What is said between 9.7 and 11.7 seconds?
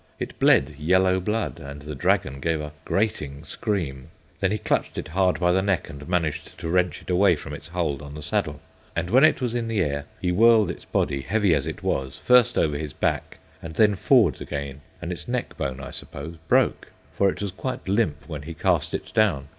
air, he whirled its body, heavy as